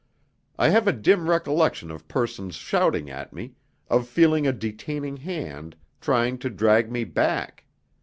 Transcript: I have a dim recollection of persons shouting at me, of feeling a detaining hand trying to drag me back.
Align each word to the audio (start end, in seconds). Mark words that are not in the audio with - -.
I 0.57 0.69
have 0.69 0.87
a 0.87 0.93
dim 0.93 1.29
recollection 1.29 1.91
of 1.91 2.07
persons 2.07 2.55
shouting 2.55 3.07
at 3.11 3.31
me, 3.33 3.53
of 3.87 4.07
feeling 4.07 4.47
a 4.47 4.51
detaining 4.51 5.17
hand 5.17 5.75
trying 6.01 6.39
to 6.39 6.49
drag 6.49 6.91
me 6.91 7.03
back. 7.03 7.65